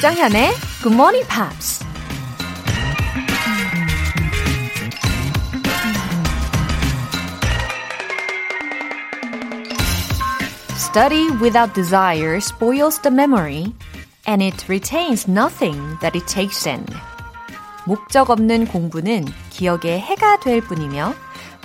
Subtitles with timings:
[0.00, 1.84] 조장현의 Good Morning Pops.
[10.78, 13.74] Study without desire spoils the memory,
[14.26, 16.86] and it retains nothing that it takes in.
[17.84, 21.12] 목적 없는 공부는 기억에 해가 될 뿐이며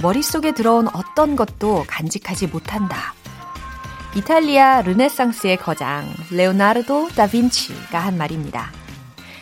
[0.02, 3.15] 머릿속에 들어온 어떤 것도 간직하지 못한다.
[4.16, 8.72] 이탈리아 르네상스의 거장 레오나르도 다빈치가 한 말입니다.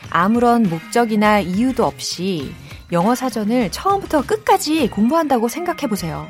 [0.09, 2.53] 아무런 목적이나 이유도 없이
[2.91, 6.27] 영어 사전을 처음부터 끝까지 공부한다고 생각해 보세요.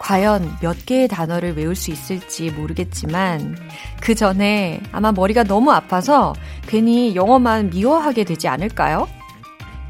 [0.00, 3.56] 과연 몇 개의 단어를 외울 수 있을지 모르겠지만
[4.00, 6.34] 그 전에 아마 머리가 너무 아파서
[6.66, 9.08] 괜히 영어만 미워하게 되지 않을까요?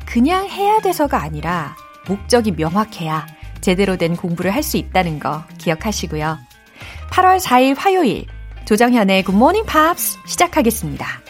[0.05, 1.77] 그냥 해야 돼서가 아니라
[2.09, 3.27] 목적이 명확해야
[3.61, 6.50] 제대로 된 공부를 할 수 있다는 거 기억하시고요.
[7.11, 8.25] 8월 4일 화요일
[8.67, 11.30] 조정현의 Morning Pops 시작하겠습니다.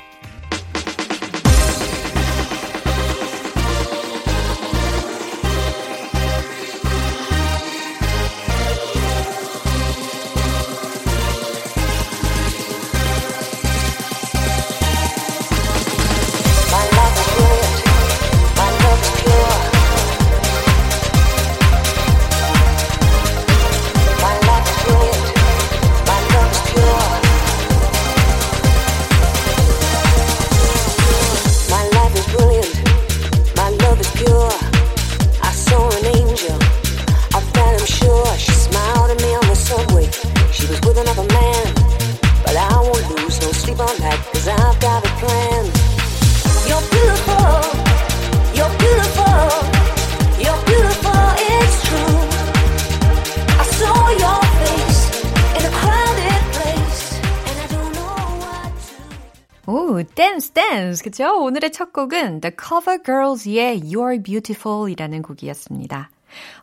[61.20, 61.36] 그쵸?
[61.38, 66.08] 오늘의 첫 곡은 The Cover Girls의 You're Beautiful이라는 곡이었습니다.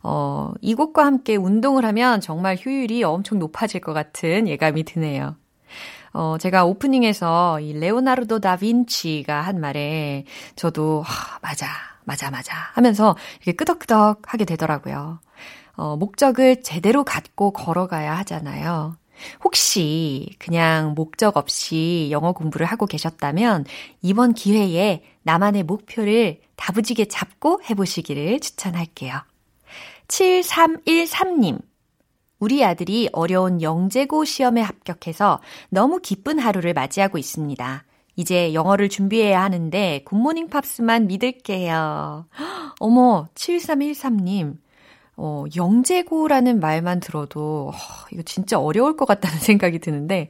[0.01, 5.35] 어, 이 곡과 함께 운동을 하면 정말 효율이 엄청 높아질 것 같은 예감이 드네요.
[6.12, 10.25] 어, 제가 오프닝에서 이 레오나르도 다빈치가 한 말에
[10.56, 11.67] 저도 하, 맞아,
[12.06, 15.19] 맞아, 맞아 하면서 이렇게 끄덕끄덕 하게 되더라고요.
[15.75, 18.96] 어, 목적을 제대로 갖고 걸어가야 하잖아요.
[19.44, 23.66] 혹시 그냥 목적 없이 영어 공부를 하고 계셨다면
[24.01, 29.22] 이번 기회에 나만의 목표를 다부지게 잡고 해보시기를 추천할게요.
[30.07, 31.59] 7313님.
[32.39, 37.84] 우리 아들이 어려운 영재고 시험에 합격해서 너무 기쁜 하루를 맞이하고 있습니다.
[38.16, 42.28] 이제 영어를 준비해야 하는데 굿모닝 팝스만 믿을게요.
[42.79, 44.57] 어머, 7313님.
[45.17, 50.29] 어, 영재고라는 말만 들어도, 어, 이거 진짜 어려울 것 같다는 생각이 드는데,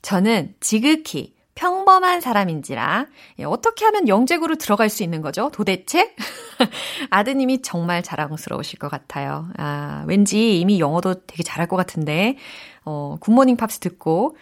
[0.00, 3.06] 저는 지극히 평범한 사람인지라,
[3.40, 5.50] 예, 어떻게 하면 영재고로 들어갈 수 있는 거죠?
[5.52, 6.14] 도대체?
[7.10, 9.48] 아드님이 정말 자랑스러우실 것 같아요.
[9.58, 12.38] 아, 왠지 이미 영어도 되게 잘할 것 같은데,
[12.84, 14.36] 어, 굿모닝 팝스 듣고,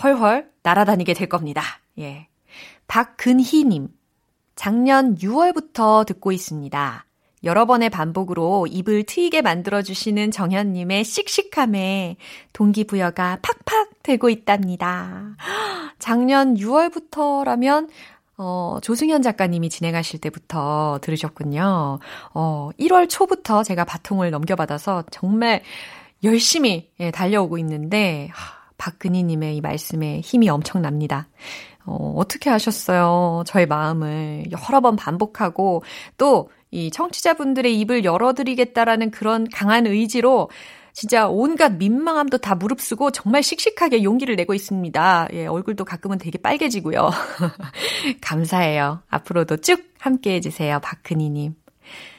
[0.00, 1.62] 헐헐 날아다니게 될 겁니다.
[1.98, 2.28] 예.
[2.86, 3.88] 박근희 님,
[4.54, 7.04] 작년 6월부터 듣고 있습니다.
[7.44, 12.16] 여러 번의 반복으로 입을 트이게 만들어주시는 정현님의 씩씩함에
[12.52, 15.36] 동기부여가 팍팍 되고 있답니다.
[15.98, 17.88] 작년 6월부터라면
[18.36, 22.00] 어, 조승현 작가님이 진행하실 때부터 들으셨군요.
[22.32, 25.62] 어, 1월 초부터 제가 바통을 넘겨받아서 정말
[26.24, 31.28] 열심히 예, 달려오고 있는데, 하, 박근희님의 이 말씀에 힘이 엄청납니다.
[31.86, 33.44] 어, 어떻게 하셨어요?
[33.46, 35.82] 저의 마음을 여러 번 반복하고
[36.16, 40.50] 또 이 청취자분들의 입을 열어드리겠다라는 그런 강한 의지로
[40.92, 45.28] 진짜 온갖 민망함도 다 무릅쓰고 정말 씩씩하게 용기를 내고 있습니다.
[45.34, 47.10] 예, 얼굴도 가끔은 되게 빨개지고요.
[48.20, 49.02] 감사해요.
[49.08, 50.80] 앞으로도 쭉 함께 해주세요.
[50.80, 51.54] 박근희님.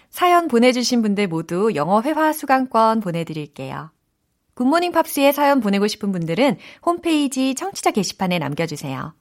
[0.10, 3.92] 사연 보내주신 분들 모두 영어 회화 수강권 보내드릴게요.
[4.54, 9.14] 굿모닝 팝스에 사연 보내고 싶은 분들은 홈페이지 청취자 게시판에 남겨주세요.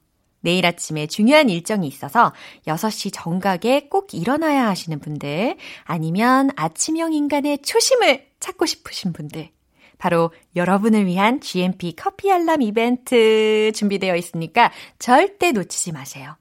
[0.45, 2.31] 내일 아침에 중요한 일정이 있어서
[2.67, 9.49] 6시 정각에 꼭 일어나야 하시는 분들, 아니면 아침형 인간의 초심을 찾고 싶으신 분들,
[9.97, 16.37] 바로 여러분을 위한 GMP 커피 알람 이벤트 준비되어 있으니까 절대 놓치지 마세요.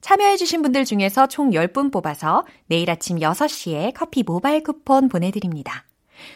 [0.00, 5.84] 참여해주신 분들 중에서 총 10분 뽑아서 내일 아침 6시에 커피 모바일 쿠폰 보내드립니다.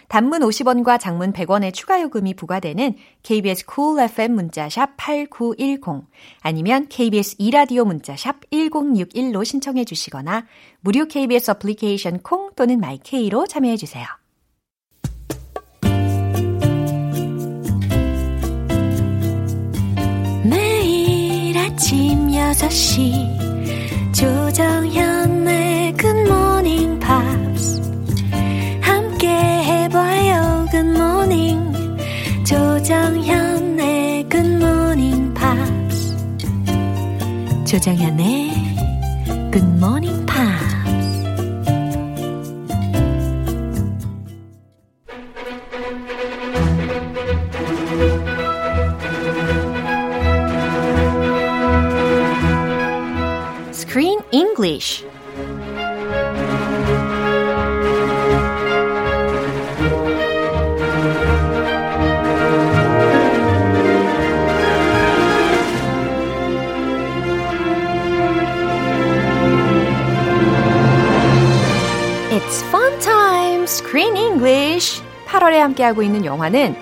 [0.08, 6.06] 단문 50원과 장문 100원의 추가 요금이 부과되는 KBS cool FM 문자샵 8910
[6.40, 10.46] 아니면 KBS 이라디오 문자샵 1061로 신청해 주시거나
[10.80, 14.06] 무료 KBS 어플리케이션 콩 또는 마이케이로 참여해 주세요.
[20.44, 25.37] 매일 아침 아침 6시 조정현
[32.88, 36.16] 조정현의 Good Morning Pops
[37.66, 38.48] 조정현의
[39.52, 40.48] Good Morning Pops
[54.32, 55.04] English.
[75.68, 76.74] 함께하고 있는 영화는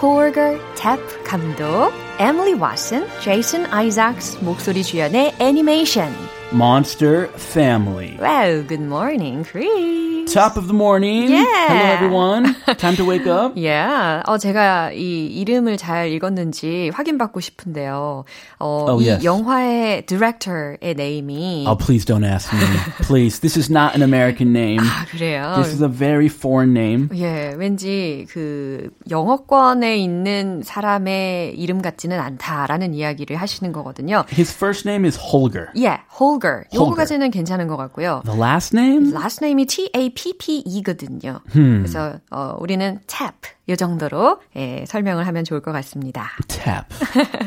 [0.00, 6.12] 호어거 탭 감독, 에밀리 왓슨, 제이슨 아이작스 목소리 주연의 애니메이션
[6.54, 8.18] Monster Family.
[8.20, 10.32] Wow, good morning, Chris.
[10.32, 11.28] Top of the morning.
[11.30, 11.44] Yeah.
[11.44, 12.54] Hello, everyone.
[12.78, 13.52] Time to wake up.
[13.56, 14.22] Yeah.
[14.26, 18.24] 어, 제가 이 이름을 잘 읽었는지 확인받고 싶은데요.
[18.58, 19.24] 어, oh, 이 yes.
[19.24, 21.64] 영화의 director의 네임이.
[21.66, 22.60] Oh, please don't ask me.
[23.02, 23.40] please.
[23.40, 24.80] This is not an American name.
[24.80, 25.54] 아, 그래요?
[25.56, 27.08] This is a very foreign name.
[27.14, 34.24] 예, 왠지 그 영어권에 있는 사람의 이름 같지는 않다라는 이야기를 하시는 거거든요.
[34.30, 35.68] His first name is Holger.
[35.74, 36.41] Yeah, Holger.
[36.74, 38.22] 요거까지는 괜찮은 것 같고요.
[38.24, 39.12] The last name?
[39.12, 41.40] last name이 T-A-P-P-E거든요.
[41.54, 41.82] Hmm.
[41.82, 43.34] 그래서 어, 우리는 tap
[43.68, 46.30] 이 정도로 예, 설명을 하면 좋을 것 같습니다.
[46.48, 46.86] Tap.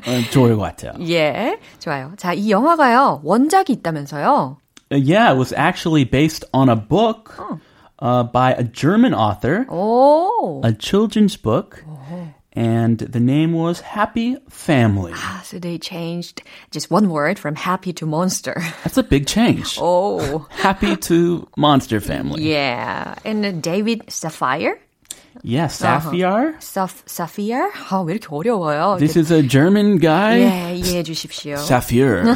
[0.07, 0.93] 어, 좋을 것 같아요.
[1.07, 2.13] 예, 좋아요.
[2.17, 4.57] 자, 이 영화가요 원작이 있다면서요?
[4.91, 7.33] Uh, yeah, it was actually based on a book
[7.99, 10.61] uh, by a German author, 오.
[10.63, 11.83] a children's book,
[12.54, 15.12] and the name was Happy Family.
[15.14, 18.60] Ah, so they changed just one word from happy to monster.
[18.84, 19.78] That's a big change.
[19.80, 20.46] Oh.
[20.50, 22.42] Happy to Monster Family.
[22.50, 23.14] Yeah.
[23.24, 24.78] And David Sapphire?
[25.42, 26.56] Yeah, Sapphire.
[26.58, 27.70] Saf, Sapphire?
[27.88, 28.98] 아, 왜 이렇게 어려워요?
[28.98, 30.40] This is a German guy.
[30.40, 31.56] 예, 이해해 주십시오.
[31.56, 32.26] Sapphire.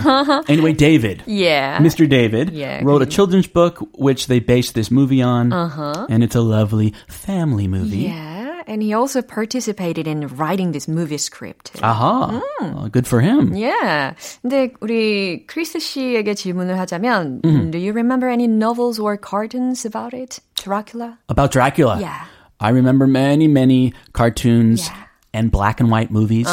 [0.48, 1.22] anyway, David.
[1.26, 1.78] Yeah.
[1.80, 2.08] Mr.
[2.08, 3.10] David Yeah, wrote a okay.
[3.10, 5.52] children's book which they based this movie on.
[5.52, 6.06] Uh-huh.
[6.08, 8.06] And it's a lovely family movie.
[8.08, 11.72] Yeah, and he also participated in writing this movie script.
[11.82, 12.40] Aha.
[12.60, 13.54] Uh, good for him.
[13.54, 14.14] Yeah.
[14.42, 20.40] 근데 우리 크리스 씨에게 질문을 하자면 Do you remember any novels or cartoons about it?
[20.56, 21.18] Dracula?
[21.28, 21.98] About Dracula.
[22.00, 22.24] Yeah.
[22.60, 24.94] I remember many, many cartoons Yeah.
[25.34, 26.46] and black and white movies,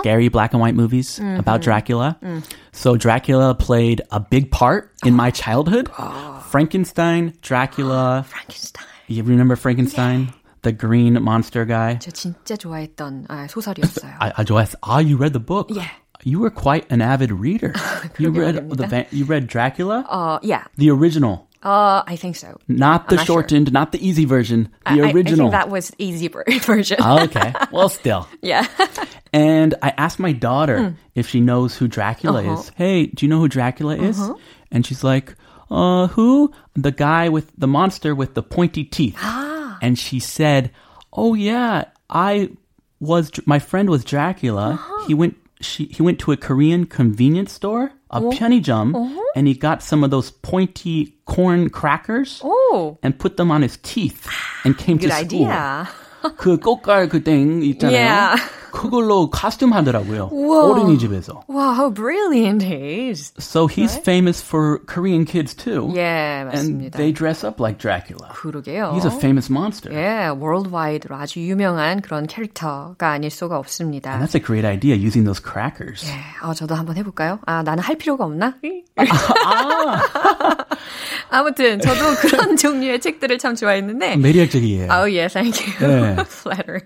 [0.00, 2.16] scary black and white movies about Dracula.
[2.72, 5.90] So Dracula played a big part in my childhood.
[6.48, 8.24] Frankenstein, Dracula.
[8.26, 8.86] Frankenstein.
[9.08, 10.32] You remember Frankenstein?
[10.62, 11.98] The green monster guy?
[12.00, 14.12] 저 진짜 좋아했던 아, 소설이었어요.
[14.20, 15.70] I, I just, ah, you read the book.
[15.70, 15.88] Yeah.
[16.24, 17.72] You were quite an avid reader.
[18.18, 18.76] you 그러게 read 말입니다.
[18.76, 20.64] the va- you read Dracula, uh, yeah.
[20.76, 22.58] the original, Uh, I think so.
[22.68, 23.34] not the I'm not sure.
[23.42, 25.50] shortened, not the easy version, I- the I, I original.
[25.50, 26.98] think that was easy ver- version.
[27.00, 28.28] Ah, okay, well, still.
[28.40, 28.66] yeah.
[29.32, 30.94] And I asked my daughter Hmm.
[31.16, 32.54] if she knows who Dracula Uh-huh.
[32.60, 32.70] is.
[32.76, 34.20] Hey, do you know who Dracula is?
[34.70, 35.34] And she's like,
[35.70, 36.52] uh, who?
[36.76, 39.18] The guy with the monster with the pointy teeth.
[39.76, 39.78] Ah.
[39.82, 40.70] And she said,
[41.12, 42.50] oh yeah, I
[43.00, 44.78] was, my friend was Dracula.
[44.80, 45.06] Uh-huh.
[45.06, 48.30] He went, she, he went to a Korean convenience store, a Oh.
[48.32, 49.20] 편의점, Uh-huh.
[49.36, 53.78] and he got some of those pointy corn crackers Oh, and put them on his
[53.82, 54.26] teeth
[54.64, 55.46] and came good to school.
[55.46, 55.88] idea.
[56.37, 57.95] 그 꽃갈 그 땡 있잖아요.
[57.95, 58.41] Yeah.
[58.71, 60.29] 그걸로 카스튬 하더라고요.
[60.31, 60.65] 우와.
[60.69, 61.41] 어린이집에서.
[61.47, 63.33] Wow, how brilliant he is.
[63.39, 65.89] So he's famous for Korean kids too.
[65.95, 66.97] 예, And 맞습니다.
[66.97, 68.29] they dress up like Dracula.
[68.33, 68.93] 그러게요.
[68.93, 69.89] He's a famous monster.
[69.95, 74.11] 예, worldwide로 아주 유명한 그런 캐릭터가 아닐 수가 없습니다.
[74.11, 76.05] And that's a great idea using those crackers.
[76.05, 77.39] 예, 아, 저도 한번 해볼까요?
[77.47, 78.53] 아, 나는 할 필요가 없나?
[81.29, 84.17] 아무튼 저도 그런 종류의 책들을 참 좋아했는데.
[84.17, 84.87] 매력적이에요.
[84.91, 85.73] Oh yeah, thank you.
[85.81, 86.06] 네.
[86.25, 86.81] Flatter.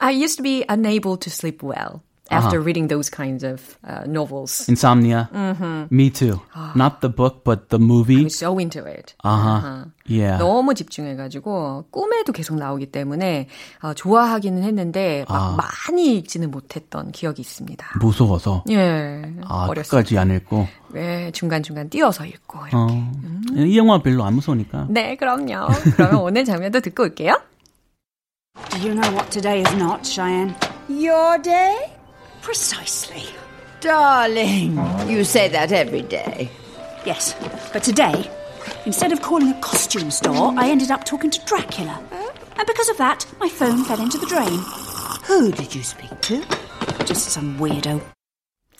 [0.00, 4.66] I used to be unable to sleep well after reading those kinds of uh, novels.
[4.68, 5.28] Insomnia.
[5.90, 6.40] Me too.
[6.74, 8.22] Not the book, but the movie.
[8.22, 9.14] I'm so into it.
[9.22, 9.84] Uh-huh.
[10.06, 10.38] Yeah.
[10.38, 13.48] 너무 집중해가지고 꿈에도 계속 나오기 때문에
[13.80, 17.98] 아, 좋아하기는 했는데 막 많이 읽지는 못했던 기억이 있습니다.
[18.00, 18.64] 무서워서.
[18.70, 20.66] 예, 아, 끝까지 안 읽고.
[20.92, 22.76] 때 중간 중간 띄어서 읽고 이렇게.
[22.76, 23.12] 어.
[23.56, 24.86] 이 영화 별로 안 무서우니까.
[24.90, 25.68] 네, 그럼요.
[25.96, 27.40] 그러면 오늘 장면도 듣고 올게요.
[28.54, 30.54] Do you know what today is not, Cheyenne?
[30.88, 31.92] Your day?
[32.40, 33.24] Precisely.
[33.80, 34.76] Darling,
[35.08, 36.50] you say that every day.
[37.04, 37.34] Yes,
[37.72, 38.30] but today,
[38.86, 42.02] instead of calling a costume store, I ended up talking to Dracula.
[42.56, 44.58] And because of that, my phone fell into the drain.
[45.26, 46.44] Who did you speak to?
[47.04, 48.00] Just some weirdo.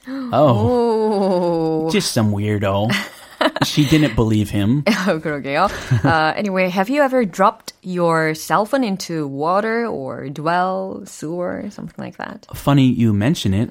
[0.06, 0.30] Oh.
[0.32, 1.90] Oh.
[1.92, 2.90] Just some weirdo.
[3.63, 4.83] she didn't believe him.
[4.83, 5.69] 그러게요.
[6.05, 12.03] Uh, anyway, have you ever dropped your cell phone into water or dwell, sewer, something
[12.03, 12.45] like that?
[12.53, 13.69] Funny you mention it.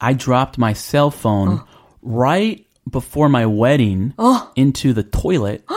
[0.00, 1.62] I dropped my cell phone
[2.02, 4.14] right before my wedding
[4.56, 5.64] into the toilet.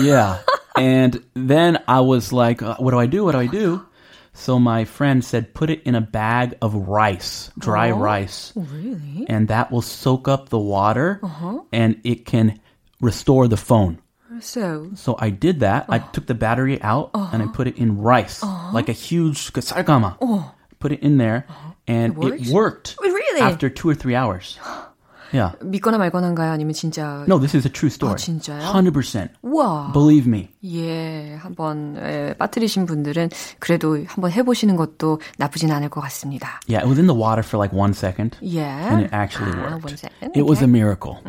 [0.00, 0.38] yeah.
[0.76, 3.24] And then I was like, uh, what do I do?
[3.24, 3.84] What do I do?
[4.33, 8.51] So my friend said, put it in a bag of rice, dry oh, rice.
[8.55, 9.25] Really?
[9.29, 11.61] And that will soak up the water uh-huh.
[11.71, 12.59] and it can
[12.99, 13.99] restore the phone.
[14.39, 15.83] So, so I did that.
[15.83, 16.11] Uh, I uh-huh.
[16.11, 17.29] took the battery out uh-huh.
[17.31, 17.53] and I uh-huh.
[17.53, 18.73] put it in rice, uh-huh.
[18.73, 20.17] like a huge kasargama.
[20.19, 20.53] Oh.
[20.79, 21.71] Put it in there, uh-huh.
[21.87, 22.97] and it, it worked.
[22.99, 23.39] Oh, really?
[23.39, 24.59] After two or three hours.
[25.32, 25.52] Yeah.
[25.62, 26.50] 믿거나 말거나인가요?
[26.52, 27.22] 아니면 진짜?
[27.28, 28.14] No, this is a true story.
[28.14, 28.60] 아, 진짜요?
[28.72, 29.28] 100%.
[29.42, 29.92] 우와.
[29.92, 30.48] Believe me.
[30.64, 36.60] 예, 한번 예, 빠뜨리신 분들은 그래도 한번 해보시는 것도 나쁘진 않을 것 같습니다.
[36.66, 38.38] Yeah, it was in the water for like one second.
[38.40, 38.88] Yeah.
[38.88, 39.84] And it actually Ah, worked.
[39.84, 40.72] one second, It was a okay.
[40.72, 41.20] miracle.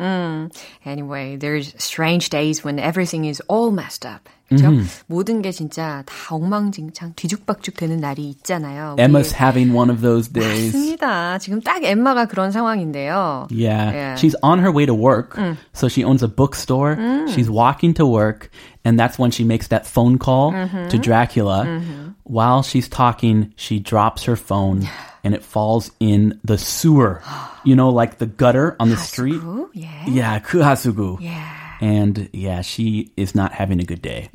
[0.86, 4.30] Anyway, there's strange days when everything is all messed up.
[4.48, 4.68] 그죠?
[5.06, 8.96] 모든 게 진짜 다 엉망진창 뒤죽박죽 되는 날이 있잖아요.
[8.98, 10.74] Emma's 우리- having one of those days.
[10.74, 11.38] 맞습니다.
[11.38, 13.46] 지금 딱 엠마가 그런 상황인데요.
[13.50, 13.92] Yeah.
[13.94, 14.14] Yeah.
[14.18, 15.38] She's on her way to work.
[15.72, 16.98] So she owns a bookstore.
[17.28, 18.50] She's walking to work.
[18.84, 21.80] And that's when she makes that phone call to Dracula.
[22.24, 24.82] While she's talking, she drops her phone
[25.22, 27.22] and it falls in the sewer.
[27.62, 29.38] You know, like the gutter on the street.
[29.44, 29.86] 오, 예.
[30.08, 31.18] Yeah, 그 하수구.
[31.20, 31.38] Yeah.
[31.81, 34.29] And yeah, she is not having a good day.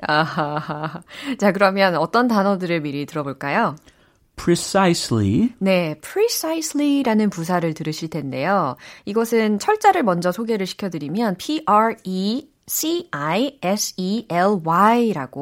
[1.38, 3.76] 자, 그러면 어떤 단어들을 미리 들어볼까요?
[4.36, 5.54] Precisely.
[5.58, 8.76] 네, precisely라는 부사를 들으실 텐데요.
[9.04, 14.28] 이것은 철자를 먼저 소개를 시켜드리면 P-R-E C-I-S-E-L-Y라고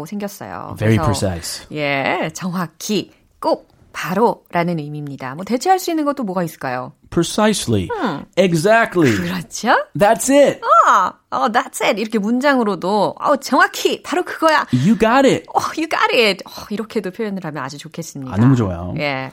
[0.07, 0.77] 생겼어요.
[0.79, 1.67] Very 그래서, precise.
[1.73, 5.35] 예, 정확히, 꼭, 바로라는 의미입니다.
[5.35, 6.93] 뭐 대체할 수 있는 것도 뭐가 있을까요?
[7.10, 7.90] Precisely.
[8.36, 9.12] Exactly.
[9.12, 9.76] 그렇죠?
[9.96, 10.62] That's it.
[10.88, 12.02] 아, 어, that's it.
[12.02, 14.66] 이렇게 문장으로도, 어, 정확히, 바로 그거야.
[14.74, 15.46] You got it.
[15.54, 16.44] 어, you got it.
[16.46, 18.34] 어, 이렇게도 표현을 하면 아주 좋겠습니다.
[18.34, 18.96] 아, 너무 좋아요.
[18.98, 19.32] 예.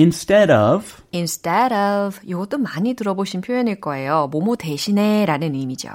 [0.00, 4.28] Instead of instead of 이것도 많이 들어보신 표현일 거예요.
[4.30, 5.90] 뭐뭐 대신에라는 의미죠.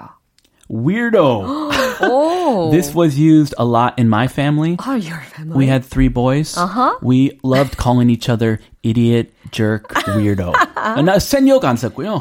[0.70, 1.70] weirdo.
[2.10, 2.72] 오.
[2.72, 4.76] This was used a lot in my family.
[4.86, 5.58] Oh, your family.
[5.58, 6.58] We had three boys.
[6.58, 6.98] Uh-huh.
[7.02, 9.85] We loved calling each other idiot, jerk,
[10.17, 10.53] weirdo.
[11.05, 12.21] 나 생욕 안 썼고요.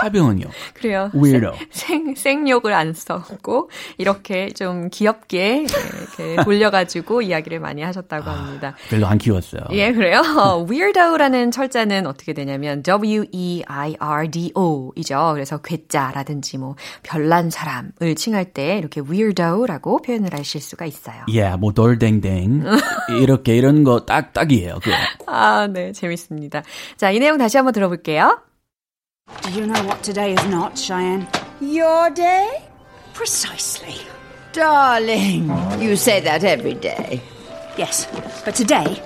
[0.00, 0.46] 타병은요.
[0.74, 1.10] 그래요.
[1.14, 1.52] Weirdo.
[1.70, 8.74] 생, 생욕을 안 썼고 이렇게 좀 귀엽게 이렇게 돌려가지고 이야기를 많이 하셨다고 합니다.
[8.88, 9.62] 별로 안 키웠어요.
[9.72, 10.22] 예, 그래요.
[10.68, 12.82] Weird오라는 철자는 어떻게 되냐면
[13.98, 15.30] W-E-I-R-D-O이죠.
[15.34, 21.16] 그래서 괴짜라든지 뭐 별난 사람을 칭할 때 이렇게 weird오라고 표현을 하실 수가 있어요.
[21.28, 22.64] Yeah, 뭐 돌댕댕
[23.20, 24.78] 이렇게 이런 거 딱 딱이에요.
[24.82, 24.96] 그거.
[25.26, 26.62] 아, 네, 재밌 습니다.
[26.96, 28.40] 자, 이 내용 다시 한번 들어볼게요.
[29.42, 31.26] Do you know what today is not, Cheyenne?
[31.60, 32.48] Your day?
[33.14, 33.96] Precisely.
[34.52, 37.20] Darling, you say that every day.
[37.76, 38.08] Yes,
[38.44, 39.00] but today,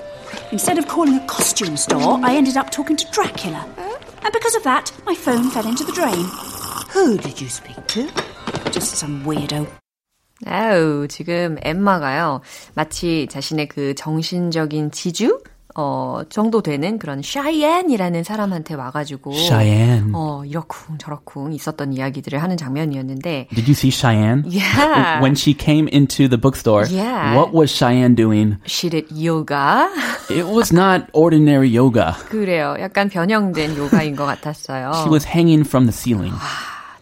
[0.52, 3.66] instead of calling a costume store, I ended up talking to Dracula.
[4.23, 6.25] And because of that, my phone fell into the drain.
[6.94, 8.09] Who did you speak to?
[8.71, 9.66] Just some weirdo.
[10.47, 12.40] 아우, 지금 엠마가요,
[12.75, 15.42] 마치 자신의 그 정신적인 지주?
[15.74, 19.32] 어, 정도 되는 그런 샤이앤이라는 사람한테 와가지고.
[19.32, 20.10] Cheyenne.
[20.14, 23.48] 어, 이러쿵 저러쿵 있었던 이야기들을 하는 장면이었는데.
[23.54, 24.42] Did you see Cheyenne?
[24.46, 25.20] Yeah.
[25.22, 27.36] When she came into the bookstore, Yeah.
[27.36, 28.58] what was Cheyenne doing?
[28.66, 29.88] She did yoga.
[30.30, 32.14] It was not ordinary yoga.
[32.28, 32.76] 그래요.
[32.80, 34.92] 약간 변형된 요가인 것 같았어요.
[35.02, 36.34] She was hanging from the ceiling.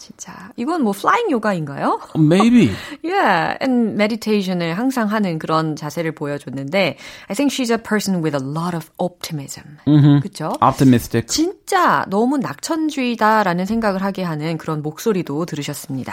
[0.01, 0.51] 진짜.
[0.57, 2.01] 이건 뭐 flying 요가인가요?
[2.17, 2.73] Maybe.
[3.05, 6.97] Yeah, and meditation을 항상 하는 그런 자세를 보여줬는데
[7.29, 9.77] I think she's a person with a lot of optimism.
[9.85, 10.53] 그렇죠?
[10.63, 11.27] Optimistic.
[11.29, 16.13] 진짜 너무 낙천주의다라는 생각을 하게 하는 그런 목소리도 들으셨습니다.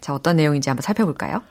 [0.00, 1.42] 자, 어떤 내용인지 한번 살펴볼까요?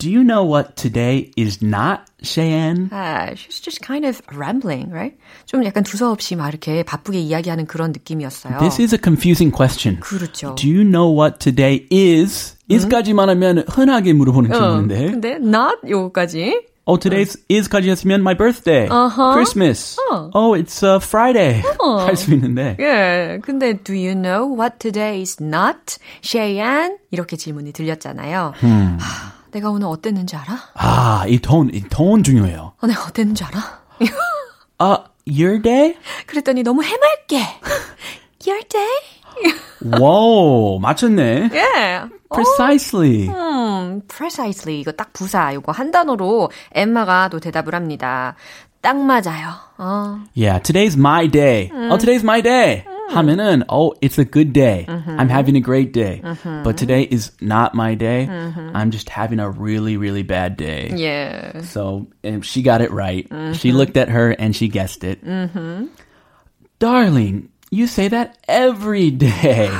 [0.00, 2.90] Do you know what today is not, Cheyenne?
[2.92, 5.16] 아, she's just kind of rambling, right?
[5.46, 8.58] 좀 약간 두서없이 막 이렇게 바쁘게 이야기하는 그런 느낌이었어요.
[8.58, 9.98] This is a confusing question.
[10.00, 10.54] 그렇죠.
[10.54, 12.56] Do you know what today is?
[12.70, 15.10] is까지만 하면 흔하게 물어보는 어, 질문인데.
[15.12, 16.66] 근데 not 요거까지.
[16.88, 19.32] Oh, today's is까지 했으면 my birthday, Uh-huh.
[19.32, 19.96] Christmas.
[20.12, 21.62] Oh, it's uh, Friday.
[21.80, 22.76] 할 수 있는데.
[22.78, 25.96] 예, 근데 do you know what today is not?
[26.22, 26.98] Cheyenne?
[27.10, 28.52] 이렇게 질문이 들렸잖아요.
[28.98, 30.57] 하, 내가 오늘 어땠는지 알아?
[30.75, 32.73] 아, 이 톤, 이 톤 중요해요.
[32.81, 33.81] 어, 내가 어땠는지 알아?
[34.79, 35.95] Uh, your day?
[36.25, 37.37] 그랬더니 너무 해맑게.
[38.47, 38.89] Your day?
[39.99, 41.49] 와우, 맞췄네.
[41.53, 42.01] 예.
[42.33, 43.27] Precisely.
[43.29, 44.79] 음, precisely.
[44.79, 45.51] 이거 딱 부사.
[45.51, 48.35] 이거 한 단어로 엠마가 또 대답을 합니다.
[48.81, 49.51] 딱 맞아요.
[49.77, 50.19] 어.
[50.35, 51.69] Yeah, today's my day.
[51.73, 52.85] Oh, today's my day.
[53.10, 54.84] 하면은 oh it's a good day.
[54.88, 56.20] I'm having a great day.
[56.44, 58.26] But today is not my day.
[58.28, 60.92] I'm just having a really really bad day.
[60.94, 61.62] Yeah.
[61.62, 63.26] So um, she got it right.
[63.54, 65.22] She looked at her and she guessed it.
[66.78, 69.70] Darling, you say that every day.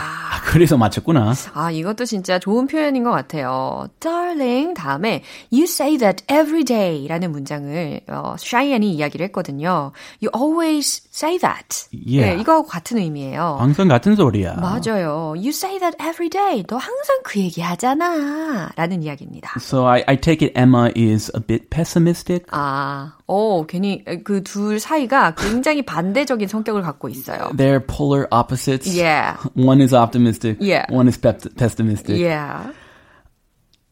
[0.46, 1.34] 그래서 맞췄구나.
[1.54, 3.88] 아, 이것도 진짜 좋은 표현인 것 같아요.
[4.00, 9.92] Darling 다음에 You say that every day 라는 문장을 어, 샤이언이 이야기를 했거든요.
[10.22, 11.88] You always say that.
[11.94, 12.36] Yeah.
[12.36, 13.58] 네, 이거하고 같은 의미예요.
[13.60, 14.56] 항상 같은 소리야.
[14.56, 15.34] 맞아요.
[15.36, 16.64] You say that every day.
[16.68, 18.70] 너 항상 그 얘기 하잖아.
[18.76, 19.56] 라는 이야기입니다.
[19.60, 22.46] So I, I take it Emma is a bit pessimistic.
[22.52, 27.52] 아, 오, 괜히 그 둘 사이가 굉장히 반대적인 성격을 갖고 있어요.
[27.56, 28.90] They're polar opposites.
[28.98, 29.38] Yeah.
[29.56, 30.21] One is optimistic.
[30.60, 30.86] Yeah.
[30.90, 32.18] One is pep- pessimistic.
[32.18, 32.72] Yeah.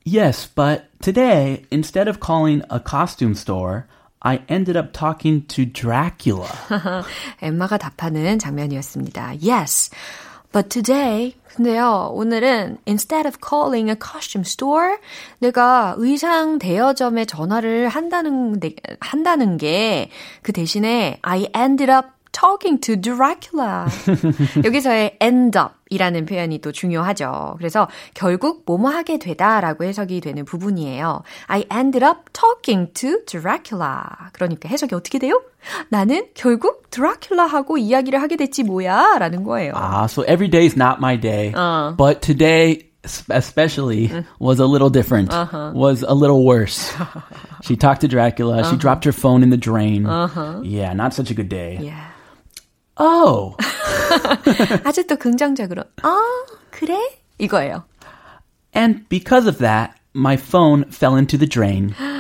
[0.06, 3.86] Yes, but today, instead of calling a costume store,
[4.22, 6.50] I ended up talking to Dracula.
[7.42, 9.36] 엠마가 답하는 장면이었습니다.
[9.42, 9.90] Yes.
[10.52, 14.98] But today, 근데요, 오늘은 instead of calling a costume store,
[15.42, 20.10] 내가 의상 대여점에 전화를 한다는, 데, 한다는 게
[20.42, 22.08] 그 대신에 I ended up
[22.39, 23.87] talking to Dracula.
[24.65, 27.55] 여기서의 end up 이라는 표현이 또 중요하죠.
[27.59, 31.23] 그래서 결국 뭐뭐 하게 되다라고 해석이 되는 부분이에요.
[31.47, 34.01] I ended up talking to Dracula.
[34.33, 35.41] 그러니까 해석이 어떻게 돼요?
[35.91, 39.19] 나는 결국 드라큘라하고 이야기를 하게 됐지 뭐야?
[39.19, 39.73] 라는 거예요.
[39.77, 41.53] Ah, so every day is not my day.
[41.97, 45.31] But today, s- especially, was a little different.
[45.31, 46.93] Was a little worse.
[47.63, 48.65] she talked to Dracula.
[48.65, 50.05] She dropped her phone in the drain.
[50.65, 51.79] Yeah, not such a good day.
[51.81, 52.08] Yeah.
[52.99, 53.57] Oh,
[54.85, 56.23] 아주 또 긍정적으로, 아,
[56.71, 56.97] 그래?
[57.39, 57.85] 이거예요.
[58.73, 61.95] and because of that, my phone fell into the drain.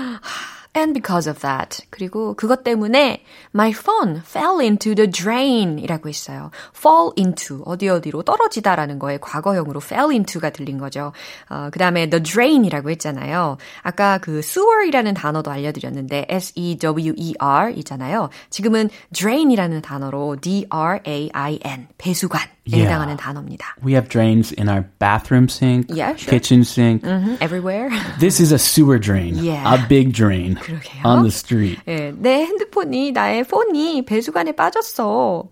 [0.75, 1.83] And because of that.
[1.89, 3.23] 그리고 그것 때문에
[3.55, 6.51] my phone fell into the drain 이라고 했어요.
[6.77, 11.11] fall into 어디 어디로 떨어지다라는 거에 과거형으로 fell into가 들린 거죠.
[11.50, 13.57] 어, 그 다음에 the drain이라고 했잖아요.
[13.81, 18.29] 아까 그 sewer이라는 단어도 알려드렸는데 S-E-W-E-R 이잖아요.
[18.51, 22.86] 지금은 drain이라는 단어로 D-R-A-I-N 배수관에 Yeah.
[22.88, 23.76] 해당하는 단어입니다.
[23.84, 26.30] We have drains in our bathroom sink, Yeah, sure.
[26.30, 27.04] kitchen sink.
[27.40, 27.90] Everywhere.
[28.19, 29.36] This is a sewer drain.
[29.36, 29.62] Yeah.
[29.69, 31.04] A big drain 그러게요.
[31.04, 31.78] on the street.
[31.86, 35.49] 예, 내 핸드폰이 나의 폰이 배수관에 빠졌어.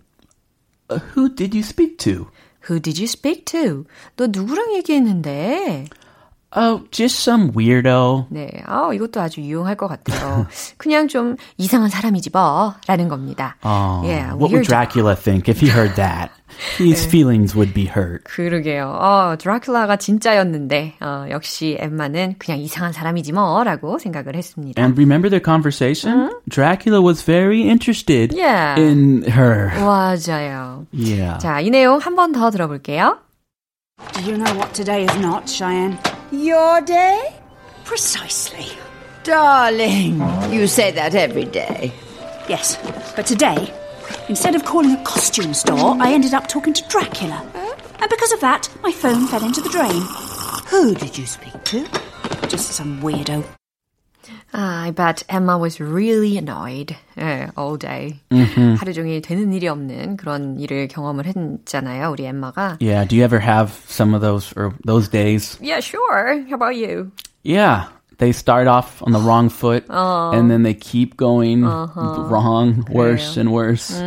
[0.90, 2.28] Uh, who did you speak to?
[2.70, 3.84] Who did you speak to?
[4.16, 5.86] 너 누구랑 얘기했는데?
[6.55, 8.25] Oh, just some weirdo.
[8.29, 10.47] 네, 아 이것도 아주 유용할 것 같아요.
[10.77, 13.57] 그냥 좀 이상한 사람이지 뭐, 라는 겁니다.
[13.65, 14.67] Oh, yeah, what would weirdo.
[14.67, 16.31] Dracula think if he heard that?
[16.79, 18.23] His feelings would be hurt.
[18.23, 18.87] 그러게요.
[18.97, 24.81] 어, 드라큘라가 진짜였는데, 어, 역시 엠마는 그냥 이상한 사람이지 뭐, 라고 생각을 했습니다.
[24.81, 26.31] And remember their conversation?
[26.47, 28.79] Dracula was very interested Yeah.
[28.81, 29.69] in her.
[29.75, 30.85] 맞아요.
[30.93, 31.37] Yeah.
[31.39, 33.17] 자, 이 내용 한 번 더 들어볼게요.
[34.13, 35.97] Do you know what today is not, Cheyenne?
[36.31, 37.33] Your day?
[37.85, 38.67] Precisely.
[39.23, 40.19] Darling,
[40.51, 41.93] you say that every day.
[42.47, 42.77] Yes,
[43.15, 43.73] but today,
[44.29, 47.45] instead of calling a costume store, I ended up talking to Dracula.
[47.99, 50.01] And because of that, my phone fell into the drain.
[50.69, 51.87] Who did you speak to?
[52.47, 53.56] Just some weirdo.
[54.52, 58.20] 아, I bet Emma was really annoyed 예, all day.
[58.78, 62.78] 하루 종일 되는 일이 없는 그런 일을 경험을 했잖아요, 우리 엠마가.
[62.80, 63.04] Yeah.
[63.04, 65.58] Do you ever have some of those or those days?
[65.60, 66.44] Yeah, sure.
[66.48, 67.10] How about you?
[67.42, 67.86] Yeah.
[68.18, 73.50] They start off on the wrong foot and then they keep going wrong, worse and
[73.50, 73.98] worse.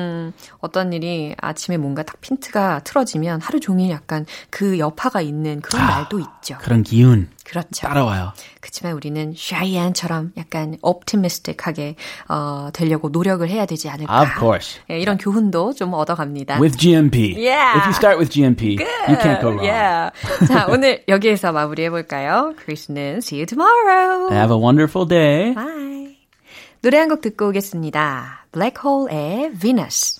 [0.62, 6.19] 어떤 일이 아침에 뭔가 딱 핀트가 틀어지면 하루 종일 약간 그 여파가 있는 그런 날도
[6.19, 6.55] 있죠.
[6.62, 7.86] 그런 기운 그렇죠.
[7.88, 8.32] 따라와요.
[8.60, 11.96] 그렇지만 우리는 샤이안처럼 약간 optimistic하게
[12.28, 14.22] 어, 되려고 노력을 해야 되지 않을까.
[14.22, 14.80] Of course.
[14.90, 16.60] 예, 이런 교훈도 좀 얻어갑니다.
[16.60, 17.34] With GMP.
[17.36, 17.76] Yeah.
[17.78, 19.66] If you start with GMP, you can't go wrong.
[19.66, 20.10] Yeah.
[20.46, 22.54] 자, 오늘 여기에서 마무리해 볼까요?
[22.64, 24.30] 크리스는 see you tomorrow.
[24.32, 25.52] Have a wonderful day.
[25.54, 26.16] Bye.
[26.82, 28.46] 노래 한 곡 듣고 오겠습니다.
[28.52, 30.19] 블랙홀의 Venus.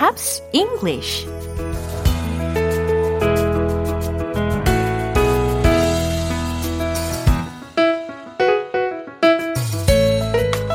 [0.00, 1.26] Pops English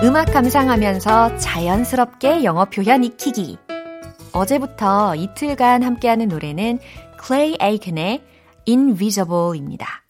[0.04, 3.58] 음악 감상하면서 자연스럽게 영어 표현 익히기.
[4.32, 6.78] 어제부터 이틀간 함께하는 노래는
[7.26, 8.22] Clay Aiken의
[8.68, 10.04] Invisible입니다.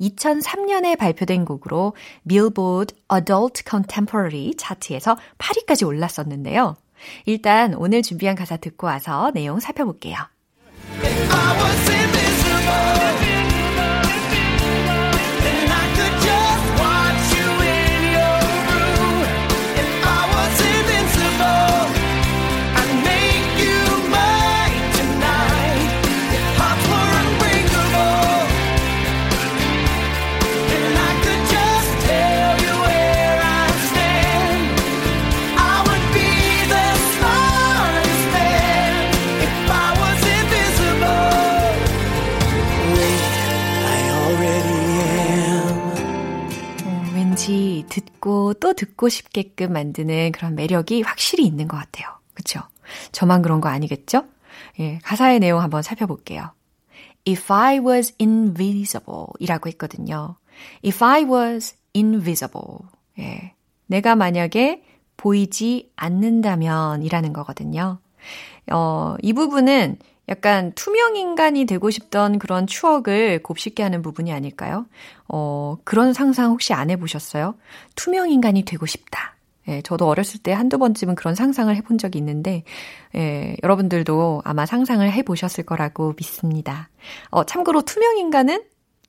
[0.00, 1.96] 2003년에 발표된 곡으로
[2.28, 6.76] Billboard Adult Contemporary 차트에서 8위까지 올랐었는데요.
[7.24, 10.16] 일단 오늘 준비한 가사 듣고 와서 내용 살펴볼게요.
[48.54, 52.08] 또 듣고 싶게끔 만드는 그런 매력이 확실히 있는 것 같아요.
[52.34, 52.60] 그쵸?
[53.12, 54.24] 저만 그런 거 아니겠죠?
[54.80, 56.50] 예, 가사의 내용 한번 살펴볼게요.
[57.26, 60.36] If I was invisible 이라고 했거든요.
[60.84, 62.78] If I was invisible.
[63.18, 63.54] 예,
[63.86, 64.82] 내가 만약에
[65.16, 67.98] 보이지 않는다면 이라는 거거든요.
[68.70, 69.98] 어, 이 부분은
[70.32, 74.86] 약간 투명 인간이 되고 싶던 그런 추억을 곱씹게 하는 부분이 아닐까요?
[75.28, 77.54] 어, 그런 상상 혹시 안 해보셨어요?
[77.96, 79.36] 투명 인간이 되고 싶다.
[79.68, 82.64] 예, 저도 어렸을 때 한두 번쯤은 그런 상상을 해본 적이 있는데,
[83.14, 86.88] 예, 여러분들도 아마 상상을 해보셨을 거라고 믿습니다.
[87.28, 88.62] 어, 참고로 투명 인간은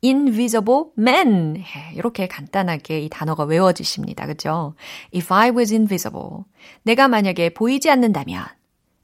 [0.04, 1.56] invisible man.
[1.58, 4.28] 예, 이렇게 간단하게 이 단어가 외워지십니다.
[4.28, 4.76] 그죠?
[5.16, 6.44] If I was invisible.
[6.84, 8.44] 내가 만약에 보이지 않는다면,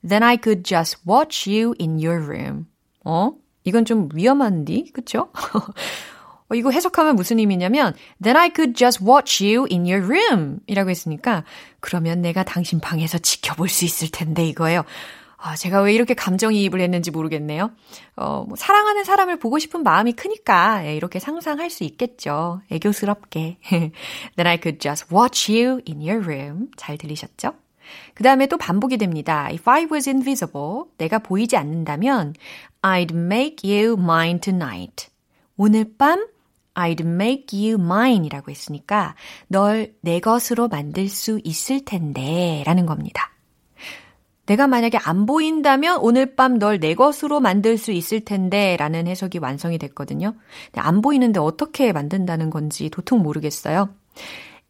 [0.07, 2.67] then I could just watch you in your room.
[3.05, 3.33] 어?
[3.63, 4.91] 이건 좀 위험한디?
[4.93, 5.29] 그쵸?
[6.49, 10.89] 어, 이거 해석하면 무슨 의미냐면 then I could just watch you in your room 이라고
[10.89, 11.43] 했으니까
[11.79, 14.83] 그러면 내가 당신 방에서 지켜볼 수 있을 텐데 이거예요.
[15.41, 17.71] 아, 제가 왜 이렇게 감정이입을 했는지 모르겠네요.
[18.17, 22.61] 어, 뭐 사랑하는 사람을 보고 싶은 마음이 크니까 예, 이렇게 상상할 수 있겠죠.
[22.69, 23.57] 애교스럽게.
[24.35, 26.67] then I could just watch you in your room.
[26.75, 27.53] 잘 들리셨죠?
[28.13, 29.45] 그 다음에 또 반복이 됩니다.
[29.45, 32.33] If I was invisible, 내가 보이지 않는다면
[32.81, 35.07] I'd make you mine tonight.
[35.57, 36.25] 오늘 밤
[36.75, 39.15] I'd make you mine 이라고 했으니까
[39.47, 43.31] 널 내 것으로 만들 수 있을 텐데 라는 겁니다.
[44.45, 49.37] 내가 만약에 안 보인다면 오늘 밤 널 내 것으로 만들 수 있을 텐데 라는 해석이
[49.37, 50.33] 완성이 됐거든요.
[50.73, 53.89] 안 보이는데 어떻게 만든다는 건지 도통 모르겠어요.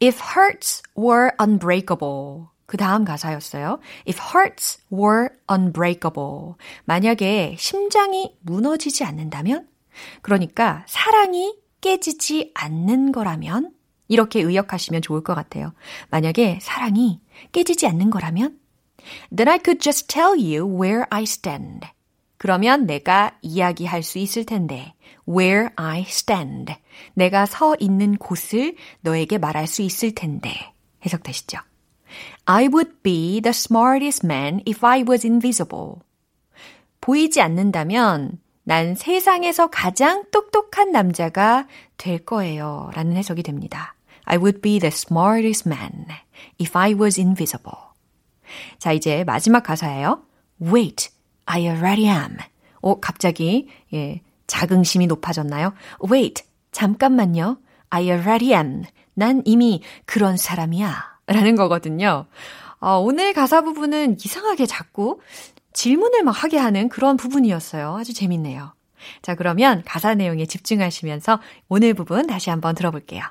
[0.02, 2.48] If hearts were unbreakable.
[2.70, 3.80] 그 다음 가사였어요.
[4.08, 6.54] If hearts were unbreakable.
[6.86, 9.68] 만약에 심장이 무너지지 않는다면?
[10.22, 13.72] 그러니까 사랑이 깨지지 않는 거라면?
[14.08, 15.74] 이렇게 의역하시면 좋을 것 같아요.
[16.12, 17.22] 만약에 사랑이
[17.54, 18.60] 깨지지 않는 거라면?
[19.36, 21.88] Then I could just tell you where I stand.
[22.38, 24.94] 그러면 내가 이야기할 수 있을 텐데,
[25.28, 26.76] where I stand.
[27.16, 30.72] 내가 서 있는 곳을 너에게 말할 수 있을 텐데.
[31.04, 31.58] 해석되시죠?
[32.46, 35.96] I would be the smartest man if I was invisible.
[37.02, 41.68] 보이지 않는다면 난 세상에서 가장 똑똑한 남자가
[41.98, 42.92] 될 거예요.
[42.94, 43.96] 라는 해석이 됩니다.
[44.26, 46.06] I would be the smartest man
[46.62, 47.78] if I was invisible.
[48.78, 50.24] 자, 이제 마지막 가사예요.
[50.62, 51.10] Wait,
[51.46, 52.38] I already am.
[52.82, 55.74] 오, 갑자기, 예, 자긍심이 높아졌나요?
[56.12, 57.58] Wait, 잠깐만요.
[57.90, 58.84] I already am.
[59.14, 61.19] 난 이미 그런 사람이야.
[61.30, 62.26] 라는 거거든요.
[62.80, 65.20] 어, 오늘 가사 부분은 이상하게 자꾸
[65.74, 67.98] 질문을 막 하게 하는 그런 부분이었어요.
[68.00, 68.74] 아주 재밌네요.
[69.22, 71.40] 자, 그러면 가사 내용에 집중하시면서
[71.70, 73.24] 오늘 부분 다시 한번 들어볼게요.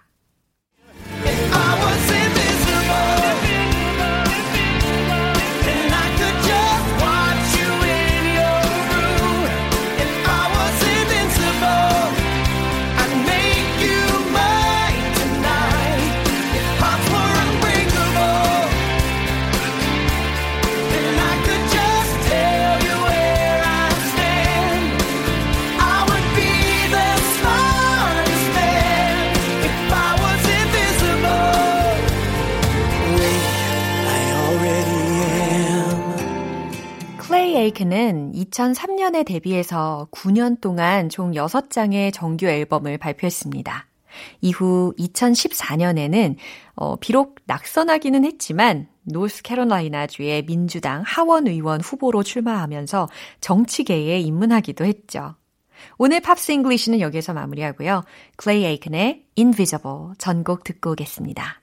[37.88, 43.86] Aiken은 2003년에 데뷔해서 9년 동안 총 6장의 정규 앨범을 발표했습니다.
[44.40, 46.36] 이후 2014년에는
[46.76, 53.08] 어, 비록 낙선하기는 했지만 노스캐롤라이나주의 민주당 하원 의원 후보로 출마하면서
[53.40, 55.34] 정치계에 입문하기도 했죠.
[55.96, 58.02] 오늘 Pops English는 여기서 마무리하고요.
[58.36, 61.60] Clay Aiken의 Invisible 전곡 듣고 오겠습니다.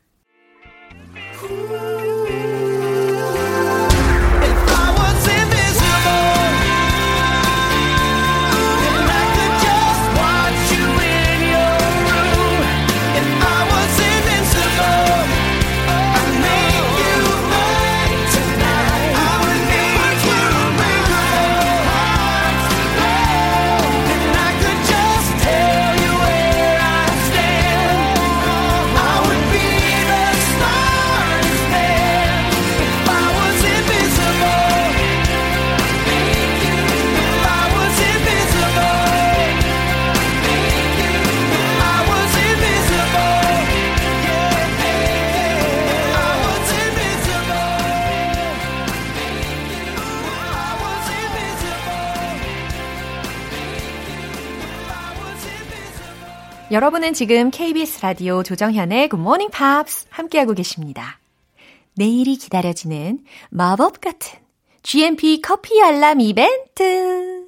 [56.76, 61.22] 여러분은 지금 KBS 라디오 조정현의 Good Morning Pops 함께하고 계십니다.
[61.96, 64.42] 내일이 기다려지는 마법 같은
[64.84, 67.46] GMP 커피 알람 이벤트.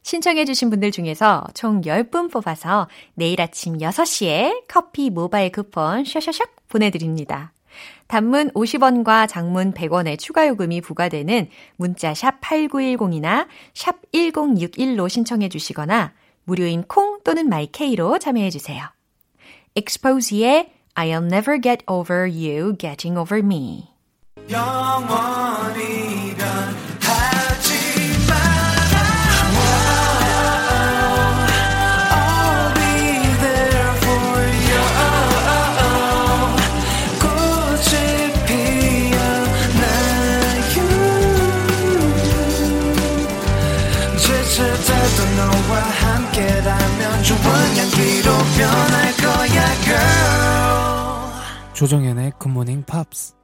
[0.00, 7.52] 신청해주신 분들 중에서 총 10분 뽑아서 내일 아침 6시에 커피 모바일 쿠폰 샤샤샥 보내드립니다.
[8.06, 16.82] 단문 50원과 장문 100원의 추가 요금이 부과되는 문자 샵 8910이나 샵 1061로 신청해 주시거나 무료인
[16.84, 18.84] 콩 또는 마이케이로 참여해 주세요.
[19.74, 23.90] Expose의 I'll never get over you getting over me.
[51.72, 53.34] 조정현의 굿모닝 팝스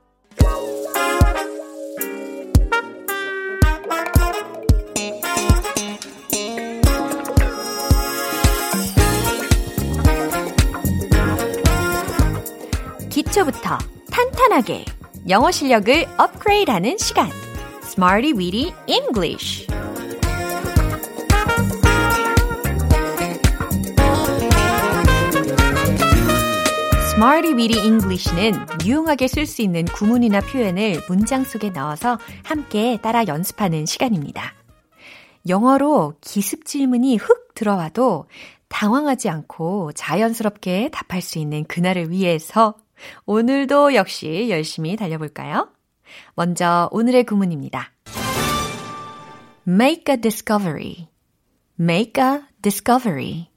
[13.08, 13.78] 기초부터
[14.10, 14.84] 탄탄하게
[15.30, 17.30] 영어 실력을 업그레이드하는 시간.
[17.82, 19.66] Smarty Weedy English
[27.16, 28.52] Smarty Weedy English는
[28.84, 34.52] 유용하게 쓸 수 있는 구문이나 표현을 문장 속에 넣어서 함께 따라 연습하는 시간입니다.
[35.48, 38.28] 영어로 기습 질문이 훅 들어와도
[38.68, 42.74] 당황하지 않고 자연스럽게 답할 수 있는 그날을 위해서
[43.24, 45.70] 오늘도 역시 열심히 달려볼까요?
[46.34, 47.92] 먼저 오늘의 구문입니다.
[49.66, 51.08] Make a discovery.
[51.80, 53.48] Make a discovery.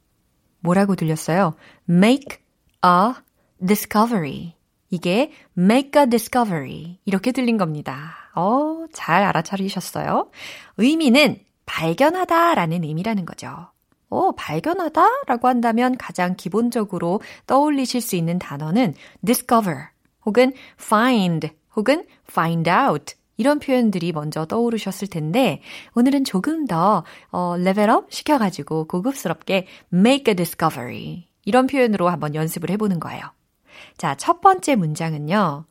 [0.61, 1.55] 뭐라고 들렸어요?
[1.89, 2.37] Make
[2.85, 3.21] a
[3.65, 4.53] discovery.
[4.89, 6.99] 이게 make a discovery.
[7.05, 8.13] 이렇게 들린 겁니다.
[8.35, 10.29] 어, 잘 알아차리셨어요?
[10.77, 13.67] 의미는 발견하다 라는 의미라는 거죠.
[14.09, 19.89] 어, 발견하다 라고 한다면 가장 기본적으로 떠올리실 수 있는 단어는 discover
[20.25, 25.61] 혹은 find 혹은 find out 이런 표현들이 먼저 떠오르셨을 텐데
[25.95, 32.99] 오늘은 조금 더 어, 레벨업 시켜가지고 고급스럽게 make a discovery 이런 표현으로 한번 연습을 해보는
[32.99, 33.21] 거예요.
[33.99, 35.65] 자, 첫 번째 문장은요.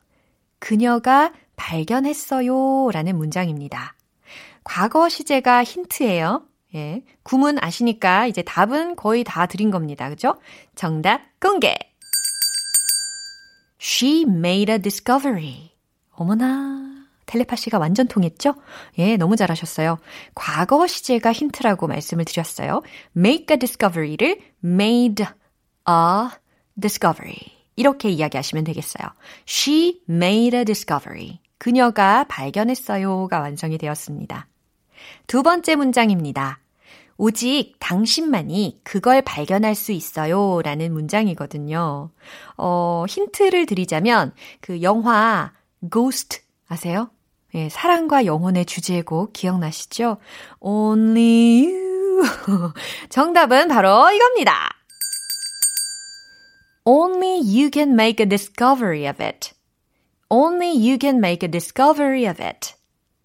[0.59, 3.95] 그녀가 발견했어요 라는 문장입니다.
[4.63, 6.43] 과거 시제가 힌트예요.
[6.75, 7.03] 예.
[7.23, 10.09] 구문 아시니까 이제 답은 거의 다 드린 겁니다.
[10.09, 10.35] 그죠?
[10.75, 11.75] 정답 공개!
[13.81, 15.71] She made a discovery.
[16.11, 17.07] 어머나.
[17.25, 18.53] 텔레파시가 완전 통했죠?
[18.99, 19.97] 예, 너무 잘하셨어요.
[20.35, 22.83] 과거 시제가 힌트라고 말씀을 드렸어요.
[23.17, 26.29] make a discovery를 made a
[26.79, 27.58] discovery.
[27.79, 29.07] 이렇게 이야기하시면 되겠어요.
[29.47, 31.39] She made a discovery.
[31.57, 34.47] 그녀가 발견했어요가 완성이 되었습니다.
[35.27, 36.59] 두 번째 문장입니다.
[37.15, 40.61] 오직 당신만이 그걸 발견할 수 있어요.
[40.61, 42.11] 라는 문장이거든요.
[42.57, 45.53] 어, 힌트를 드리자면, 그 영화
[45.89, 47.09] Ghost 아세요?
[47.55, 50.17] 예, 사랑과 영혼의 주제곡 기억나시죠?
[50.59, 52.23] Only you.
[53.07, 54.78] 정답은 바로 이겁니다.
[56.85, 59.53] Only you can make a discovery of it.
[60.29, 62.75] Only you can make a discovery of it.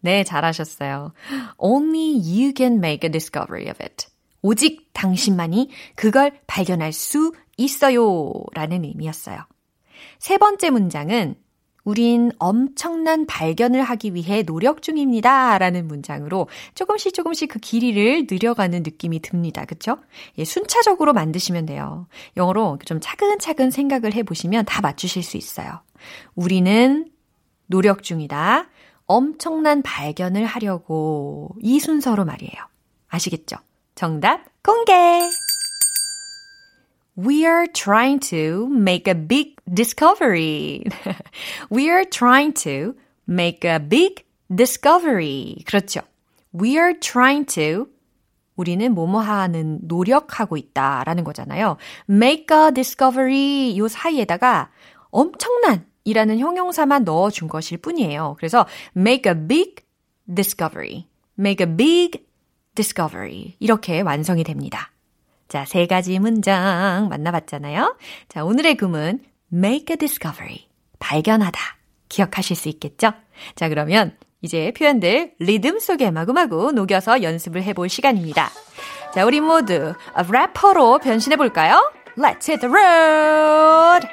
[0.02, 1.12] 네, 잘하셨어요.
[1.58, 4.06] Only you can make a discovery of it.
[4.42, 8.32] 오직 당신만이 그걸 발견할 수 있어요.
[8.52, 9.38] 라는 의미였어요.
[10.18, 11.36] 세 번째 문장은
[11.84, 15.58] 우린 엄청난 발견을 하기 위해 노력 중입니다.
[15.58, 19.64] 라는 문장으로 조금씩 조금씩 그 길이를 늘려가는 느낌이 듭니다.
[19.66, 19.98] 그쵸?
[20.38, 22.06] 예, 순차적으로 만드시면 돼요.
[22.36, 25.80] 영어로 좀 차근차근 생각을 해보시면 다 맞추실 수 있어요.
[26.34, 27.10] 우리는
[27.66, 28.68] 노력 중이다.
[29.06, 32.54] 엄청난 발견을 하려고 이 순서로 말이에요.
[33.08, 33.56] 아시겠죠?
[33.94, 34.92] 정답 공개!
[37.16, 40.84] We are trying to make a big discovery.
[41.70, 42.94] We are trying to
[43.28, 44.24] make a big
[44.54, 45.56] discovery.
[45.66, 46.00] 그렇죠.
[46.52, 47.88] We are trying to
[48.56, 51.76] 우리는 뭐뭐 하는 노력하고 있다라는 거잖아요.
[52.08, 54.70] make a discovery 요 사이에다가
[55.10, 58.36] 엄청난 이라는 형용사만 넣어 준 것일 뿐이에요.
[58.38, 59.76] 그래서 make a big
[60.32, 61.06] discovery.
[61.38, 62.24] make a big
[62.74, 63.56] discovery.
[63.58, 64.92] 이렇게 완성이 됩니다.
[65.48, 67.96] 자, 세 가지 문장 만나봤잖아요.
[68.28, 69.20] 자, 오늘의 구문
[69.52, 70.66] make a discovery.
[70.98, 71.60] 발견하다.
[72.08, 73.12] 기억하실 수 있겠죠?
[73.56, 78.50] 자, 그러면 이제 표현들 리듬 속에 마구마구 녹여서 연습을 해볼 시간입니다.
[79.14, 79.94] 자, 우리 모두
[80.30, 81.92] 래퍼로 변신해 볼까요?
[82.16, 84.06] Let's hit the road!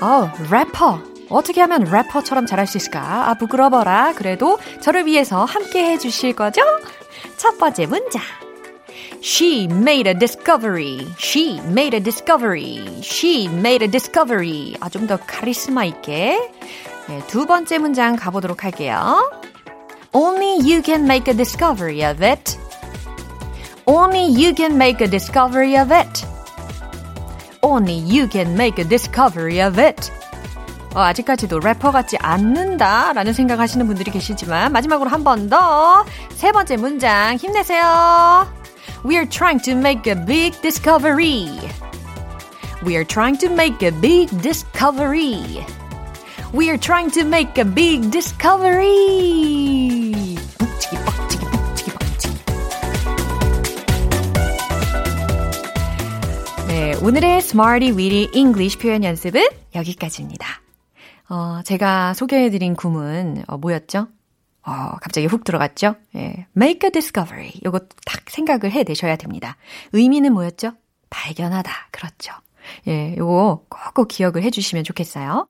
[0.00, 1.02] 어, 래퍼.
[1.28, 3.30] 어떻게 하면 래퍼처럼 잘할 수 있을까?
[3.30, 4.12] 아, 부끄러워라.
[4.14, 6.60] 그래도 저를 위해서 함께 해주실 거죠?
[7.36, 8.22] 첫 번째 문장.
[9.26, 11.04] She made a discovery.
[11.18, 12.78] She made a discovery.
[13.02, 14.76] She made a discovery.
[14.78, 16.38] 아, 좀 더 카리스마 있게.
[17.08, 19.28] 네, 두 번째 문장 가보도록 할게요.
[20.12, 22.56] Only you can make a discovery of it.
[23.84, 26.24] Only you can make a discovery of it.
[27.62, 30.08] Only you can make a discovery of it.
[30.94, 36.76] 어, 아직까지도 래퍼 같지 않는다 라는 생각하시는 분들이 계시지만 마지막으로 한 번 더 세 번째
[36.76, 38.46] 문장 힘내세요.
[39.04, 41.48] We are trying to make a big discovery.
[42.84, 45.64] We are trying to make a big discovery.
[46.52, 48.94] We are trying to make a big discovery.
[50.58, 52.36] 빡치기 빡치기 빡치기 빡치기.
[56.68, 60.46] 네, 오늘의 Smarty Weedy English 표현 연습은 여기까지입니다.
[61.28, 64.08] 어, 제가 소개해드린 구문 어, 뭐였죠?
[64.66, 65.94] 어, 갑자기 훅 들어갔죠?
[66.16, 67.52] 예, make a discovery.
[67.64, 69.56] 요거 딱 생각을 해 내셔야 됩니다.
[69.92, 70.72] 의미는 뭐였죠?
[71.08, 71.70] 발견하다.
[71.92, 72.32] 그렇죠.
[72.88, 75.46] 예, 요거 꼭꼭 기억을 해 주시면 좋겠어요.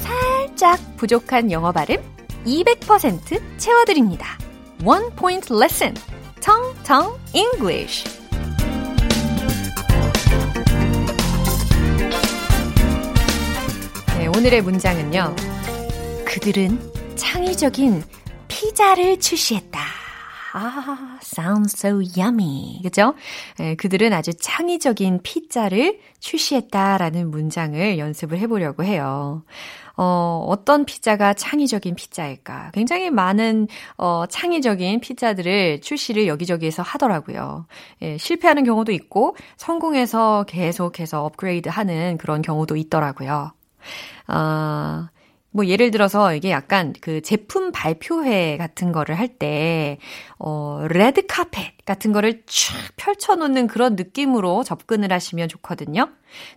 [0.00, 1.96] 살짝 부족한 영어 발음
[2.46, 4.38] 200% 채워드립니다.
[4.84, 5.94] One Point Lesson.
[6.40, 8.21] 텅텅 English.
[14.34, 15.36] 오늘의 문장은요.
[16.24, 16.78] 그들은
[17.16, 18.02] 창의적인
[18.48, 19.78] 피자를 출시했다.
[20.54, 22.80] 아, sounds so yummy.
[22.82, 23.14] 그죠?
[23.58, 29.42] 네, 그들은 아주 창의적인 피자를 출시했다라는 문장을 연습을 해보려고 해요.
[29.98, 32.70] 어, 어떤 피자가 창의적인 피자일까?
[32.72, 33.68] 굉장히 많은,
[33.98, 37.66] 어, 창의적인 피자들을 출시를 여기저기에서 하더라고요.
[38.00, 43.52] 예, 실패하는 경우도 있고, 성공해서 계속해서 업그레이드 하는 그런 경우도 있더라고요.
[44.26, 45.22] 아, 어,
[45.54, 49.98] 뭐 예를 들어서 이게 약간 그 제품 발표회 같은 거를 할 때,
[50.38, 56.08] 어, 레드 카펫 같은 거를 쫙 펼쳐놓는 그런 느낌으로 접근을 하시면 좋거든요.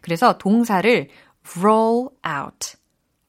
[0.01, 1.09] 그래서 동사를
[1.57, 2.77] roll out,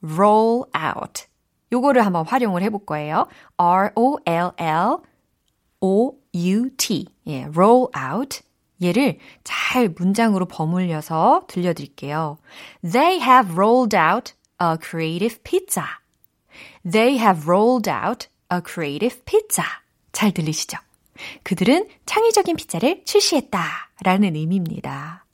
[0.02, 1.26] roll out.
[1.72, 3.26] 요거를 한번 활용을 해볼 거예요.
[3.56, 4.16] R-O-L-L-O-U-T.
[7.26, 8.40] 예, roll out.
[8.82, 12.38] 얘를 잘 문장으로 버물려서 들려드릴게요.
[12.82, 15.84] They have rolled out a creative pizza.
[16.90, 19.64] They have rolled out a creative pizza.
[20.12, 20.78] 잘 들리시죠?
[21.42, 23.60] 그들은 창의적인 피자를 출시했다.
[24.02, 25.24] 라는 의미입니다.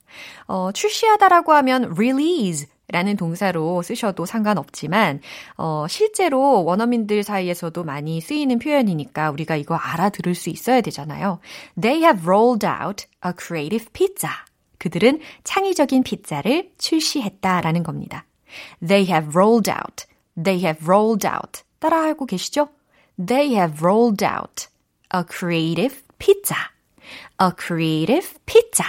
[0.47, 5.21] 어, 출시하다라고 하면 release 라는 동사로 쓰셔도 상관없지만,
[5.57, 11.39] 어, 실제로 원어민들 사이에서도 많이 쓰이는 표현이니까 우리가 이거 알아들을 수 있어야 되잖아요.
[11.79, 14.29] They have rolled out a creative pizza.
[14.79, 18.25] 그들은 창의적인 피자를 출시했다 라는 겁니다.
[18.85, 20.05] They have rolled out.
[20.41, 21.63] They have rolled out.
[21.79, 22.69] 따라하고 계시죠?
[23.25, 24.67] They have rolled out
[25.15, 26.57] a creative pizza.
[27.41, 28.87] A creative pizza.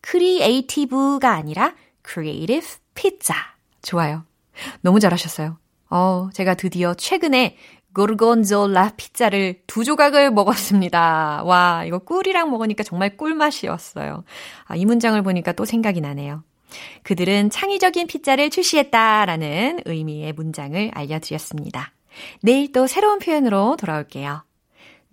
[0.00, 1.74] creative가 아니라
[2.06, 3.36] creative pizza.
[3.82, 4.24] 좋아요.
[4.80, 5.58] 너무 잘하셨어요.
[5.90, 7.56] 어, 제가 드디어 최근에
[7.94, 11.42] 고르곤졸라 피자를 두 조각을 먹었습니다.
[11.44, 14.24] 와, 이거 꿀이랑 먹으니까 정말 꿀맛이었어요.
[14.64, 16.42] 아, 이 문장을 보니까 또 생각이 나네요.
[17.04, 21.92] 그들은 창의적인 피자를 출시했다라는 의미의 문장을 알려드렸습니다.
[22.42, 24.44] 내일 또 새로운 표현으로 돌아올게요.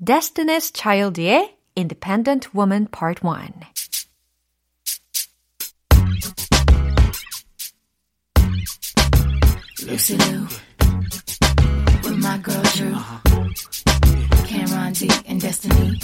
[0.04, 3.32] Destiny's Child의 Independent Woman Part 1
[9.84, 10.48] Lucy Lou.
[12.04, 14.46] With my girl Drew, uh-huh.
[14.46, 16.00] Cameron D and Destiny,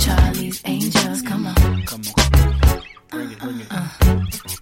[0.00, 1.22] Charlie's Angels.
[1.22, 3.66] Come on, come on, bring it, bring it.
[3.70, 4.61] Uh-uh.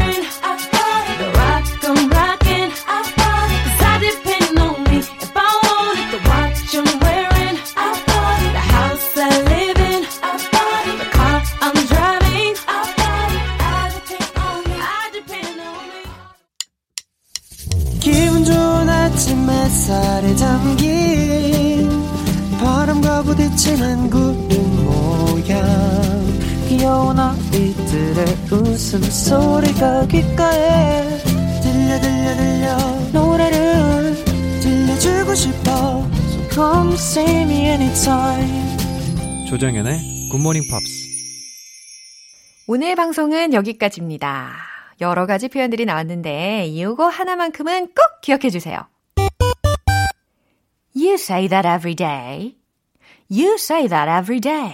[19.71, 21.89] 햇살에 담긴
[22.59, 25.63] 바람과 부딪히는 구름 모양
[26.67, 31.17] 귀여운 아이들의 웃음소리가 귓가에
[31.63, 32.77] 들려 들려 들려
[33.13, 34.15] 노래를
[34.61, 38.77] 들려주고 싶어 So come see me anytime
[39.47, 41.07] 조정연의 굿모닝 팝스.
[42.67, 44.51] 오늘 방송은 여기까지입니다.
[44.99, 48.90] 여러 가지 표현들이 나왔는데 이거 하나만큼은 꼭 기억해 주세요.
[50.95, 52.57] You say that every day.
[53.29, 54.73] You say that every day.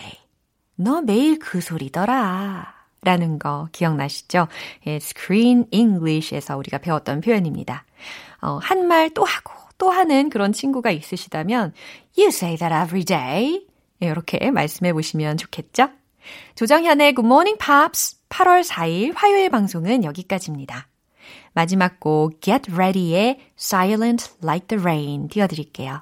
[0.76, 2.74] 너 매일 그 소리더라.
[3.04, 4.48] 라는 거 기억나시죠?
[4.88, 7.86] 예, Screen English에서 우리가 배웠던 표현입니다.
[8.42, 11.74] 어, 한 말 또 하고 또 하는 그런 친구가 있으시다면
[12.18, 13.66] You say that every day.
[14.00, 15.90] 이렇게 말씀해 보시면 좋겠죠?
[16.56, 20.88] 조정현의 Good Morning Pops 8월 4일 화요일 방송은 여기까지입니다.
[21.54, 26.02] 마지막 곡 Get Ready의 Silent Like the Rain 띄워드릴게요.